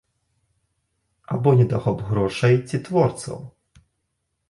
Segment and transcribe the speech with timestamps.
[1.35, 3.49] Або недахоп грошай ці творцаў?